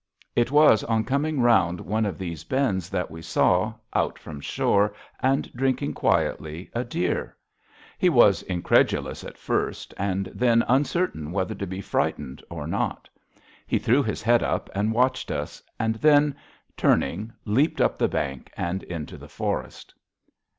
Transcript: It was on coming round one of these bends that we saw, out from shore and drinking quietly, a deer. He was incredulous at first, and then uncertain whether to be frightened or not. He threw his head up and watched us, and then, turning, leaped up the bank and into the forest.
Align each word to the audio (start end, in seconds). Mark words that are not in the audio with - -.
It 0.35 0.49
was 0.49 0.83
on 0.85 1.03
coming 1.03 1.41
round 1.41 1.79
one 1.79 2.07
of 2.07 2.17
these 2.17 2.43
bends 2.43 2.89
that 2.89 3.11
we 3.11 3.21
saw, 3.21 3.75
out 3.93 4.17
from 4.17 4.41
shore 4.41 4.95
and 5.19 5.53
drinking 5.53 5.93
quietly, 5.93 6.71
a 6.73 6.83
deer. 6.83 7.37
He 7.99 8.09
was 8.09 8.41
incredulous 8.41 9.23
at 9.23 9.37
first, 9.37 9.93
and 9.97 10.25
then 10.33 10.65
uncertain 10.67 11.31
whether 11.31 11.53
to 11.53 11.67
be 11.67 11.81
frightened 11.81 12.43
or 12.49 12.65
not. 12.65 13.09
He 13.67 13.77
threw 13.77 14.01
his 14.01 14.23
head 14.23 14.41
up 14.41 14.71
and 14.73 14.91
watched 14.91 15.29
us, 15.29 15.61
and 15.79 15.93
then, 15.93 16.35
turning, 16.75 17.31
leaped 17.45 17.79
up 17.79 17.99
the 17.99 18.07
bank 18.07 18.51
and 18.57 18.81
into 18.81 19.17
the 19.19 19.29
forest. 19.29 19.93